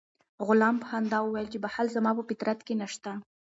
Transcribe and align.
غلام 0.47 0.75
په 0.79 0.85
خندا 0.89 1.19
وویل 1.21 1.47
چې 1.53 1.57
بخل 1.65 1.87
زما 1.95 2.11
په 2.17 2.23
فطرت 2.29 2.59
کې 2.67 2.73
نشته. 2.81 3.11